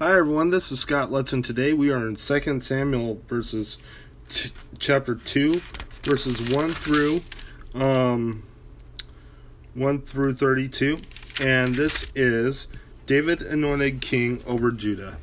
Hi 0.00 0.16
everyone, 0.16 0.50
this 0.50 0.70
is 0.70 0.78
Scott 0.78 1.10
Letson. 1.10 1.42
Today 1.42 1.72
we 1.72 1.90
are 1.90 2.06
in 2.06 2.14
2 2.14 2.60
Samuel 2.60 3.20
verses 3.26 3.78
t- 4.28 4.52
chapter 4.78 5.16
2 5.16 5.60
verses 6.04 6.54
1 6.54 6.70
through 6.70 7.22
um 7.74 8.44
1 9.74 10.00
through 10.02 10.34
32 10.34 10.98
and 11.40 11.74
this 11.74 12.06
is 12.14 12.68
David 13.06 13.42
anointed 13.42 14.00
king 14.00 14.40
over 14.46 14.70
Judah. 14.70 15.18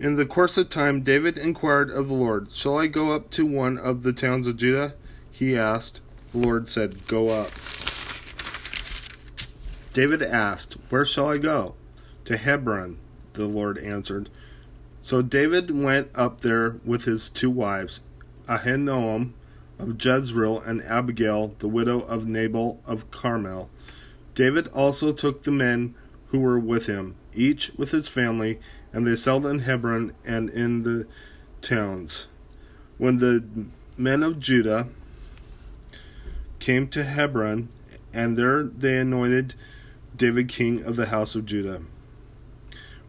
In 0.00 0.16
the 0.16 0.26
course 0.26 0.58
of 0.58 0.68
time 0.68 1.02
David 1.02 1.38
inquired 1.38 1.90
of 1.90 2.08
the 2.08 2.14
Lord, 2.14 2.50
"Shall 2.50 2.76
I 2.76 2.88
go 2.88 3.12
up 3.12 3.30
to 3.30 3.46
one 3.46 3.78
of 3.78 4.02
the 4.02 4.12
towns 4.12 4.48
of 4.48 4.56
Judah?" 4.56 4.96
he 5.30 5.56
asked. 5.56 6.00
The 6.32 6.38
Lord 6.38 6.68
said, 6.68 7.06
"Go 7.06 7.28
up." 7.28 7.52
David 9.92 10.22
asked, 10.24 10.76
"Where 10.88 11.04
shall 11.04 11.28
I 11.28 11.38
go?" 11.38 11.76
"To 12.24 12.36
Hebron." 12.36 12.98
The 13.38 13.46
Lord 13.46 13.78
answered. 13.78 14.28
So 15.00 15.22
David 15.22 15.70
went 15.70 16.10
up 16.14 16.40
there 16.40 16.76
with 16.84 17.04
his 17.04 17.30
two 17.30 17.50
wives, 17.50 18.02
Ahinoam 18.46 19.32
of 19.78 20.04
Jezreel 20.04 20.60
and 20.60 20.82
Abigail, 20.82 21.54
the 21.60 21.68
widow 21.68 22.00
of 22.00 22.26
Nabal 22.26 22.82
of 22.84 23.10
Carmel. 23.10 23.70
David 24.34 24.68
also 24.68 25.12
took 25.12 25.44
the 25.44 25.52
men 25.52 25.94
who 26.26 26.40
were 26.40 26.58
with 26.58 26.86
him, 26.86 27.14
each 27.32 27.70
with 27.76 27.92
his 27.92 28.08
family, 28.08 28.58
and 28.92 29.06
they 29.06 29.16
settled 29.16 29.46
in 29.46 29.60
Hebron 29.60 30.12
and 30.24 30.50
in 30.50 30.82
the 30.82 31.06
towns. 31.62 32.26
When 32.98 33.18
the 33.18 33.44
men 33.96 34.22
of 34.22 34.40
Judah 34.40 34.88
came 36.58 36.88
to 36.88 37.04
Hebron, 37.04 37.68
and 38.12 38.36
there 38.36 38.64
they 38.64 38.98
anointed 38.98 39.54
David 40.16 40.48
king 40.48 40.82
of 40.82 40.96
the 40.96 41.06
house 41.06 41.36
of 41.36 41.46
Judah. 41.46 41.82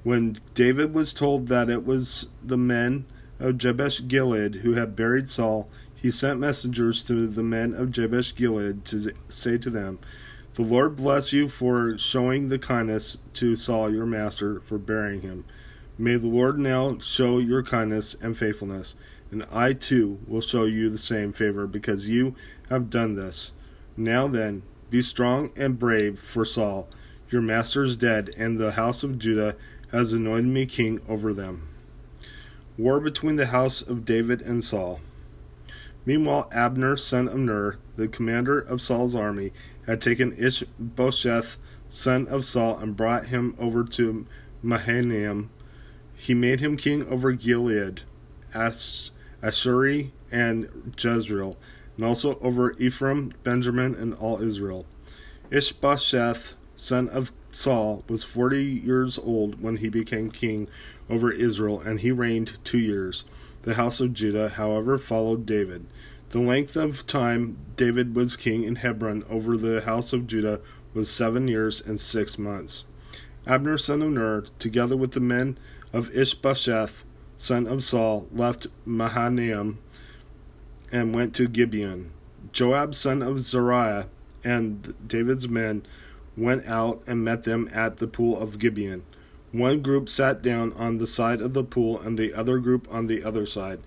When 0.09 0.39
David 0.55 0.95
was 0.95 1.13
told 1.13 1.49
that 1.49 1.69
it 1.69 1.85
was 1.85 2.29
the 2.43 2.57
men 2.57 3.05
of 3.39 3.59
Jabesh 3.59 4.07
Gilead 4.07 4.55
who 4.55 4.73
had 4.73 4.95
buried 4.95 5.29
Saul, 5.29 5.69
he 5.93 6.09
sent 6.09 6.39
messengers 6.39 7.03
to 7.03 7.27
the 7.27 7.43
men 7.43 7.75
of 7.75 7.91
Jabesh 7.91 8.33
Gilead 8.33 8.85
to 8.85 9.13
say 9.27 9.59
to 9.59 9.69
them, 9.69 9.99
The 10.55 10.63
Lord 10.63 10.95
bless 10.95 11.31
you 11.31 11.47
for 11.47 11.95
showing 11.99 12.47
the 12.47 12.57
kindness 12.57 13.19
to 13.35 13.55
Saul 13.55 13.93
your 13.93 14.07
master 14.07 14.61
for 14.61 14.79
burying 14.79 15.21
him. 15.21 15.45
May 15.95 16.15
the 16.15 16.25
Lord 16.25 16.57
now 16.57 16.97
show 16.97 17.37
your 17.37 17.61
kindness 17.61 18.15
and 18.15 18.35
faithfulness, 18.35 18.95
and 19.29 19.45
I 19.51 19.73
too 19.73 20.21
will 20.25 20.41
show 20.41 20.63
you 20.63 20.89
the 20.89 20.97
same 20.97 21.31
favor 21.31 21.67
because 21.67 22.09
you 22.09 22.33
have 22.71 22.89
done 22.89 23.13
this. 23.13 23.53
Now 23.95 24.27
then, 24.27 24.63
be 24.89 25.03
strong 25.03 25.51
and 25.55 25.77
brave, 25.77 26.19
for 26.19 26.45
Saul, 26.45 26.89
your 27.29 27.43
master 27.43 27.83
is 27.83 27.95
dead, 27.95 28.31
and 28.35 28.57
the 28.57 28.71
house 28.71 29.03
of 29.03 29.19
Judah 29.19 29.55
has 29.91 30.13
anointed 30.13 30.51
me 30.51 30.65
king 30.65 31.01
over 31.07 31.33
them. 31.33 31.67
War 32.77 32.99
between 32.99 33.35
the 33.35 33.47
house 33.47 33.81
of 33.81 34.05
David 34.05 34.41
and 34.41 34.63
Saul. 34.63 34.99
Meanwhile, 36.05 36.49
Abner, 36.51 36.95
son 36.95 37.27
of 37.27 37.37
Ner, 37.37 37.77
the 37.95 38.07
commander 38.07 38.59
of 38.59 38.81
Saul's 38.81 39.15
army, 39.15 39.51
had 39.85 40.01
taken 40.01 40.33
Ishbosheth, 40.33 41.57
son 41.87 42.27
of 42.27 42.45
Saul, 42.45 42.77
and 42.77 42.95
brought 42.95 43.27
him 43.27 43.55
over 43.59 43.83
to 43.83 44.25
Mahanaim. 44.61 45.49
He 46.15 46.33
made 46.33 46.61
him 46.61 46.77
king 46.77 47.07
over 47.07 47.31
Gilead, 47.33 48.03
Ash- 48.53 49.11
Ashuri, 49.41 50.11
and 50.31 50.93
Jezreel, 50.97 51.57
and 51.95 52.05
also 52.05 52.39
over 52.39 52.71
Ephraim, 52.77 53.33
Benjamin, 53.43 53.95
and 53.95 54.13
all 54.13 54.41
Israel. 54.41 54.85
Ishbosheth, 55.51 56.53
son 56.75 57.09
of 57.09 57.31
Saul 57.51 58.03
was 58.07 58.23
forty 58.23 58.63
years 58.63 59.17
old 59.17 59.61
when 59.61 59.77
he 59.77 59.89
became 59.89 60.31
king 60.31 60.67
over 61.09 61.31
Israel, 61.31 61.79
and 61.79 61.99
he 61.99 62.11
reigned 62.11 62.63
two 62.63 62.79
years. 62.79 63.25
The 63.63 63.73
house 63.75 63.99
of 63.99 64.13
Judah, 64.13 64.49
however, 64.49 64.97
followed 64.97 65.45
David. 65.45 65.85
The 66.29 66.39
length 66.39 66.75
of 66.75 67.07
time 67.07 67.57
David 67.75 68.15
was 68.15 68.37
king 68.37 68.63
in 68.63 68.77
Hebron 68.77 69.23
over 69.29 69.57
the 69.57 69.81
house 69.81 70.13
of 70.13 70.27
Judah 70.27 70.61
was 70.93 71.09
seven 71.09 71.47
years 71.47 71.81
and 71.81 71.99
six 71.99 72.37
months. 72.37 72.85
Abner 73.47 73.77
son 73.77 74.01
of 74.01 74.11
Ner, 74.11 74.43
together 74.59 74.95
with 74.95 75.13
the 75.13 75.19
men 75.19 75.57
of 75.91 76.15
Ishbosheth, 76.15 77.03
son 77.35 77.65
of 77.65 77.83
Saul, 77.83 78.27
left 78.31 78.67
Mahanaim 78.85 79.79
and 80.91 81.15
went 81.15 81.33
to 81.35 81.47
Gibeon. 81.47 82.11
Joab 82.51 82.93
son 82.95 83.21
of 83.21 83.41
Zeruiah 83.41 84.07
and 84.43 84.93
David's 85.07 85.47
men 85.49 85.83
went 86.39 86.65
out 86.65 87.03
and 87.05 87.23
met 87.23 87.43
them 87.43 87.69
at 87.73 87.97
the 87.97 88.07
pool 88.07 88.37
of 88.39 88.59
Gibeon. 88.59 89.03
One 89.51 89.81
group 89.81 90.07
sat 90.09 90.41
down 90.41 90.73
on 90.73 90.97
the 90.97 91.07
side 91.07 91.41
of 91.41 91.53
the 91.53 91.63
pool, 91.63 91.99
and 91.99 92.17
the 92.17 92.33
other 92.33 92.59
group 92.59 92.87
on 92.91 93.07
the 93.07 93.23
other 93.23 93.45
side. 93.45 93.79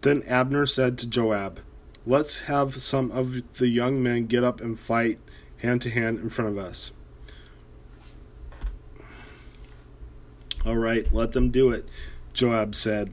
Then 0.00 0.22
Abner 0.26 0.66
said 0.66 0.98
to 0.98 1.06
Joab, 1.06 1.60
Let's 2.06 2.40
have 2.40 2.80
some 2.82 3.10
of 3.10 3.42
the 3.58 3.68
young 3.68 4.02
men 4.02 4.26
get 4.26 4.42
up 4.42 4.60
and 4.60 4.78
fight 4.78 5.18
hand 5.58 5.82
to 5.82 5.90
hand 5.90 6.18
in 6.18 6.30
front 6.30 6.50
of 6.50 6.58
us. 6.58 6.92
All 10.64 10.76
right, 10.76 11.12
let 11.12 11.32
them 11.32 11.50
do 11.50 11.70
it, 11.70 11.86
Joab 12.32 12.74
said. 12.74 13.12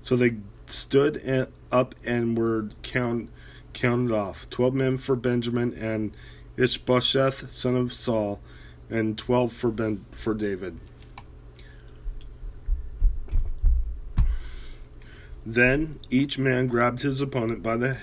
So 0.00 0.16
they 0.16 0.36
stood 0.66 1.48
up 1.70 1.94
and 2.04 2.36
were 2.36 2.70
count, 2.82 3.30
counted 3.72 4.12
off 4.12 4.48
twelve 4.50 4.74
men 4.74 4.96
for 4.96 5.14
Benjamin 5.14 5.72
and 5.74 6.12
Ishbosheth, 6.58 7.52
son 7.52 7.76
of 7.76 7.92
Saul, 7.92 8.40
and 8.90 9.16
twelve 9.16 9.52
for 9.52 9.70
ben, 9.70 10.04
for 10.10 10.34
David. 10.34 10.78
Then 15.46 16.00
each 16.10 16.36
man 16.36 16.66
grabbed 16.66 17.02
his 17.02 17.20
opponent 17.20 17.62
by 17.62 17.76
the 17.76 17.98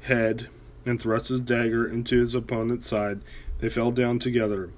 head 0.00 0.48
and 0.86 1.00
thrust 1.00 1.28
his 1.28 1.42
dagger 1.42 1.86
into 1.86 2.18
his 2.18 2.34
opponent's 2.34 2.86
side. 2.86 3.20
They 3.58 3.68
fell 3.68 3.90
down 3.90 4.18
together. 4.18 4.70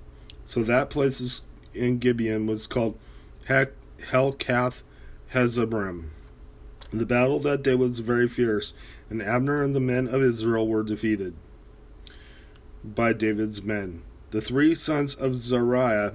So 0.44 0.64
that 0.64 0.90
place 0.90 1.42
in 1.72 1.98
Gibeon 1.98 2.46
was 2.46 2.66
called 2.66 2.98
Helkath 3.46 4.82
Hazebrim. 5.32 6.08
The 6.92 7.06
battle 7.06 7.38
that 7.38 7.62
day 7.62 7.76
was 7.76 8.00
very 8.00 8.26
fierce, 8.26 8.74
and 9.08 9.22
Abner 9.22 9.62
and 9.62 9.76
the 9.76 9.80
men 9.80 10.08
of 10.08 10.22
Israel 10.22 10.66
were 10.66 10.82
defeated 10.82 11.34
by 12.84 13.12
David's 13.12 13.62
men. 13.62 14.02
The 14.30 14.41
three 14.41 14.74
sons 14.74 15.14
of 15.14 15.32
Zariah 15.32 16.14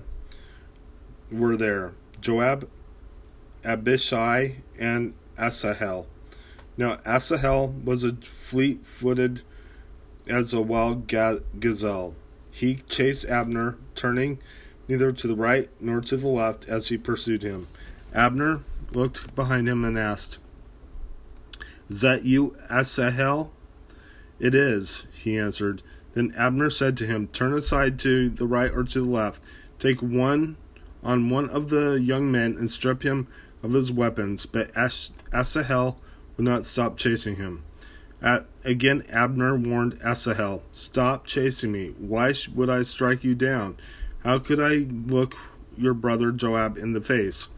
were 1.32 1.58
there 1.58 1.94
Joab, 2.22 2.70
Abishai, 3.64 4.58
and 4.80 5.14
Asahel. 5.38 6.08
Now, 6.78 6.98
Asahel 7.06 7.74
was 7.84 8.04
a 8.04 8.16
fleet 8.16 8.86
footed 8.86 9.42
as 10.28 10.54
a 10.54 10.62
wild 10.62 11.08
gazelle. 11.08 12.16
He 12.52 12.76
chased 12.90 13.26
Abner, 13.26 13.78
turning 13.96 14.40
neither 14.88 15.12
to 15.12 15.28
the 15.28 15.36
right 15.36 15.70
nor 15.80 16.02
to 16.02 16.18
the 16.18 16.28
left 16.28 16.68
as 16.68 16.90
he 16.90 16.98
pursued 16.98 17.44
him. 17.44 17.68
Abner 18.14 18.62
looked 18.92 19.36
behind 19.36 19.68
him 19.68 19.84
and 19.84 19.98
asked, 19.98 20.40
Is 21.90 22.02
that 22.02 22.24
you, 22.24 22.56
Asahel? 22.70 23.52
It 24.40 24.56
is, 24.56 25.08
he 25.14 25.38
answered. 25.38 25.82
Then 26.16 26.34
Abner 26.36 26.70
said 26.70 26.98
to 26.98 27.06
him, 27.06 27.28
Turn 27.28 27.54
aside 27.54 28.00
to 28.00 28.30
the 28.30 28.48
right 28.48 28.72
or 28.72 28.84
to 28.86 29.00
the 29.02 29.06
left. 29.06 29.42
Take 29.78 30.02
one 30.02 30.58
on 31.04 31.30
one 31.30 31.50
of 31.50 31.70
the 31.70 31.94
young 31.94 32.32
men 32.32 32.56
and 32.58 32.72
strip 32.72 33.04
him 33.04 33.28
of 33.62 33.74
his 33.74 33.92
weapons. 33.92 34.46
But 34.46 34.72
Asahel 34.76 36.00
would 36.36 36.46
not 36.46 36.66
stop 36.66 36.98
chasing 36.98 37.36
him. 37.36 37.64
At, 38.22 38.48
again, 38.64 39.04
Abner 39.10 39.58
warned 39.58 40.00
Asahel, 40.04 40.64
Stop 40.72 41.28
chasing 41.28 41.74
me. 41.74 41.94
Why 42.00 42.34
would 42.56 42.70
I 42.70 42.82
strike 42.82 43.24
you 43.24 43.36
down? 43.36 43.78
How 44.24 44.40
could 44.40 44.60
I 44.60 44.88
look 44.90 45.36
your 45.78 45.94
brother 45.94 46.32
Joab 46.32 46.78
in 46.78 46.94
the 46.94 47.02
face? 47.02 47.50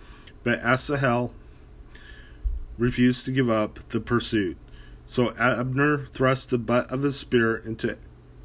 But 0.44 0.59
Asahel 0.59 1.31
refused 2.80 3.24
to 3.25 3.31
give 3.31 3.50
up 3.50 3.88
the 3.89 4.00
pursuit. 4.00 4.57
So 5.06 5.33
Abner 5.38 6.07
thrust 6.07 6.50
the 6.50 6.57
butt 6.57 6.92
of 6.92 7.04
his 7.04 7.18
spear 7.18 7.56
into 7.56 7.98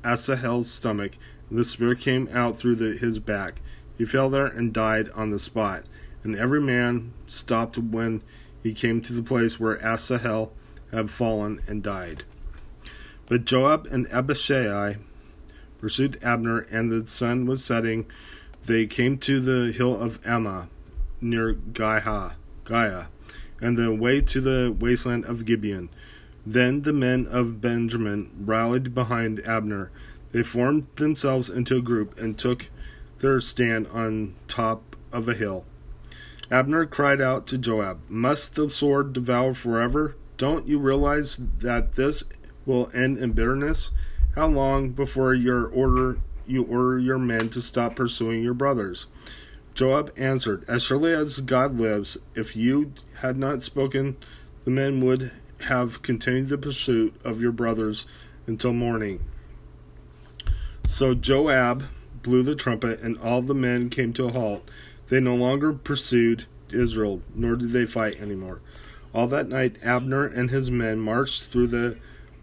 Asahel's 0.05 0.71
stomach, 0.71 1.13
and 1.49 1.59
the 1.59 1.65
spear 1.65 1.95
came 1.95 2.29
out 2.33 2.59
through 2.59 2.77
the, 2.77 2.97
his 2.97 3.19
back. 3.19 3.61
He 3.99 4.05
fell 4.05 4.31
there 4.31 4.47
and 4.47 4.73
died 4.73 5.11
on 5.11 5.31
the 5.31 5.39
spot. 5.39 5.85
And 6.25 6.37
every 6.37 6.61
man 6.61 7.13
stopped 7.27 7.79
when 7.79 8.23
he 8.63 8.73
came 8.75 9.01
to 9.03 9.13
the 9.13 9.23
place 9.23 9.59
where 9.59 9.85
Asahel 9.85 10.53
had 10.93 11.11
fallen 11.11 11.61
and 11.67 11.83
died. 11.83 12.25
But 13.27 13.45
Joab 13.45 13.87
and 13.87 14.07
Abishai 14.13 14.97
pursued 15.79 16.19
Abner, 16.23 16.61
and 16.61 16.91
the 16.91 17.07
sun 17.07 17.47
was 17.47 17.65
setting. 17.65 18.07
They 18.65 18.87
came 18.87 19.19
to 19.19 19.41
the 19.41 19.73
hill 19.73 20.01
of 20.01 20.23
Ammah, 20.23 20.69
near 21.21 21.55
Giah, 21.55 22.35
Giah, 22.65 23.07
and 23.61 23.77
the 23.77 23.93
way 23.93 24.21
to 24.21 24.41
the 24.41 24.75
wasteland 24.79 25.25
of 25.25 25.45
Gibeon. 25.45 25.89
Then 26.45 26.83
the 26.83 26.93
men 26.93 27.27
of 27.27 27.61
Benjamin 27.61 28.31
rallied 28.41 28.95
behind 28.95 29.41
Abner. 29.47 29.91
They 30.33 30.43
formed 30.43 30.87
themselves 30.97 31.49
into 31.49 31.77
a 31.77 31.83
group 31.83 32.19
and 32.19 32.37
took 32.37 32.69
their 33.19 33.41
stand 33.41 33.87
on 33.89 34.35
top 34.49 34.97
of 35.13 35.29
a 35.29 35.35
hill. 35.35 35.65
Abner 36.51 36.85
cried 36.87 37.21
out 37.21 37.47
to 37.49 37.59
Joab, 37.59 38.01
Must 38.09 38.55
the 38.55 38.69
sword 38.69 39.13
devour 39.13 39.55
forever? 39.55 40.17
Don't 40.37 40.67
you 40.67 40.79
realize 40.79 41.41
that 41.61 41.95
this 41.95 42.25
will 42.67 42.91
end 42.93 43.19
in 43.19 43.33
bitterness? 43.33 43.93
How 44.35 44.49
long 44.49 44.91
before 44.91 45.35
your 45.35 45.67
order 45.67 46.19
you 46.47 46.65
order 46.65 46.99
your 46.99 47.19
men 47.19 47.49
to 47.51 47.63
stop 47.63 47.97
pursuing 47.97 48.43
your 48.43 48.55
brothers? 48.55 49.07
Joab 49.75 50.13
answered, 50.17 50.65
As 50.69 50.83
surely 50.83 51.13
as 51.13 51.41
God 51.41 51.79
lives, 51.79 52.19
if 52.35 52.57
you 52.57 52.93
had 53.17 53.39
not 53.39 53.63
spoken, 53.63 54.17
the 54.65 54.71
men 54.71 55.05
would 55.05 55.31
have 55.63 56.03
continued 56.03 56.49
the 56.49 56.59
pursuit 56.59 57.15
of 57.25 57.41
your 57.41 57.53
brothers 57.53 58.07
until 58.47 58.73
morning. 58.73 59.21
So 60.87 61.15
Joab 61.15 61.85
blew 62.23 62.43
the 62.43 62.55
trumpet, 62.55 63.01
and 63.01 63.19
all 63.19 63.43
the 63.43 63.55
men 63.55 63.91
came 63.91 64.13
to 64.15 64.27
a 64.27 64.33
halt. 64.33 64.71
They 65.09 65.21
no 65.21 65.35
longer 65.35 65.73
pursued 65.73 66.45
Israel, 66.71 67.23
nor 67.35 67.57
did 67.57 67.73
they 67.73 67.87
fight 67.87 68.21
anymore. 68.21 68.61
All 69.15 69.27
that 69.29 69.49
night, 69.49 69.77
Abner 69.83 70.27
and 70.27 70.51
his 70.51 70.71
men 70.71 70.99
marched 70.99 71.47
through 71.47 71.69
the 71.69 71.97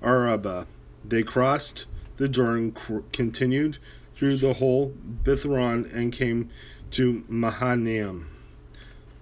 Arabah. 0.03 0.65
They 1.03 1.23
crossed 1.23 1.85
the 2.17 2.27
Jordan, 2.27 2.75
continued 3.11 3.77
through 4.15 4.37
the 4.37 4.55
whole 4.55 4.93
Bithron, 5.23 5.91
and 5.93 6.13
came 6.13 6.49
to 6.91 7.23
Mahanaim. 7.27 8.27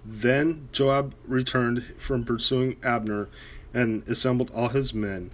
Then 0.04 0.68
Joab 0.72 1.14
returned 1.26 1.84
from 1.98 2.24
pursuing 2.24 2.76
Abner 2.82 3.28
and 3.74 4.06
assembled 4.08 4.50
all 4.54 4.68
his 4.68 4.94
men. 4.94 5.30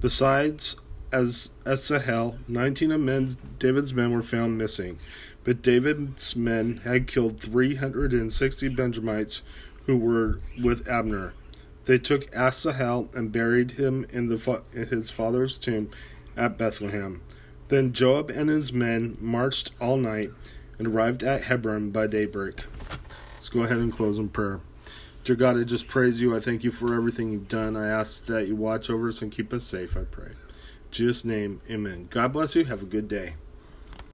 Besides 0.00 0.76
as 1.12 1.50
Asahel, 1.64 2.38
nineteen 2.48 2.92
of 2.92 3.00
men, 3.00 3.36
David's 3.58 3.94
men 3.94 4.12
were 4.12 4.22
found 4.22 4.58
missing. 4.58 4.98
But 5.44 5.62
David's 5.62 6.34
men 6.34 6.78
had 6.84 7.06
killed 7.06 7.40
three 7.40 7.76
hundred 7.76 8.12
and 8.12 8.32
sixty 8.32 8.68
Benjamites 8.68 9.42
who 9.86 9.96
were 9.96 10.40
with 10.60 10.88
Abner. 10.88 11.32
They 11.84 11.98
took 11.98 12.26
Asahel 12.34 13.08
and 13.14 13.30
buried 13.30 13.72
him 13.72 14.04
in, 14.10 14.28
the, 14.28 14.62
in 14.72 14.88
his 14.88 15.10
father's 15.10 15.56
tomb 15.56 15.90
at 16.36 16.58
Bethlehem. 16.58 17.22
Then 17.68 17.92
Joab 17.92 18.28
and 18.28 18.48
his 18.48 18.72
men 18.72 19.16
marched 19.20 19.70
all 19.80 19.96
night 19.96 20.32
and 20.78 20.88
arrived 20.88 21.22
at 21.22 21.44
Hebron 21.44 21.90
by 21.90 22.08
daybreak. 22.08 22.62
Let's 23.36 23.48
go 23.48 23.62
ahead 23.62 23.78
and 23.78 23.92
close 23.92 24.18
in 24.18 24.30
prayer. 24.30 24.60
Dear 25.26 25.34
God, 25.34 25.58
I 25.58 25.64
just 25.64 25.88
praise 25.88 26.22
you. 26.22 26.36
I 26.36 26.38
thank 26.38 26.62
you 26.62 26.70
for 26.70 26.94
everything 26.94 27.32
you've 27.32 27.48
done. 27.48 27.76
I 27.76 27.88
ask 27.88 28.26
that 28.26 28.46
you 28.46 28.54
watch 28.54 28.88
over 28.88 29.08
us 29.08 29.22
and 29.22 29.32
keep 29.32 29.52
us 29.52 29.64
safe, 29.64 29.96
I 29.96 30.04
pray. 30.04 30.28
In 30.28 30.92
Jesus' 30.92 31.24
name, 31.24 31.60
amen. 31.68 32.06
God 32.10 32.32
bless 32.32 32.54
you. 32.54 32.64
Have 32.66 32.84
a 32.84 32.86
good 32.86 33.08
day. 33.08 33.34